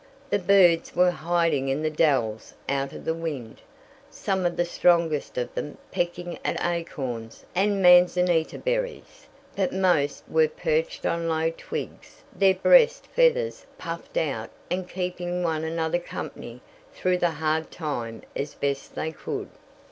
The 0.31 0.39
birds 0.39 0.95
were 0.95 1.11
hiding 1.11 1.69
in 1.69 1.83
the 1.83 1.91
dells 1.91 2.55
out 2.67 2.91
of 2.91 3.05
the 3.05 3.13
wind, 3.13 3.61
some 4.09 4.47
of 4.47 4.57
the 4.57 4.65
strongest 4.65 5.37
of 5.37 5.53
them 5.53 5.77
pecking 5.91 6.39
at 6.43 6.59
acorns 6.65 7.45
and 7.53 7.83
manzanita 7.83 8.57
berries, 8.57 9.27
but 9.55 9.71
most 9.71 10.23
were 10.27 10.47
perched 10.47 11.05
on 11.05 11.29
low 11.29 11.51
twigs, 11.55 12.23
their 12.35 12.55
breast 12.55 13.05
feathers 13.13 13.67
puffed 13.77 14.17
out 14.17 14.49
and 14.71 14.89
keeping 14.89 15.43
one 15.43 15.63
another 15.63 15.99
company 15.99 16.61
through 16.91 17.19
the 17.19 17.29
hard 17.33 17.69
time 17.69 18.23
as 18.35 18.55
best 18.55 18.95
they 18.95 19.11
could. 19.11 19.49